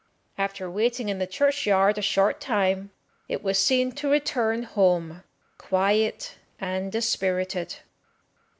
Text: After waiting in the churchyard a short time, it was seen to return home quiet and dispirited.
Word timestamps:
After 0.35 0.67
waiting 0.67 1.09
in 1.09 1.19
the 1.19 1.27
churchyard 1.27 1.95
a 1.95 2.01
short 2.01 2.39
time, 2.41 2.89
it 3.29 3.43
was 3.43 3.59
seen 3.59 3.91
to 3.91 4.09
return 4.09 4.63
home 4.63 5.21
quiet 5.59 6.39
and 6.59 6.91
dispirited. 6.91 7.75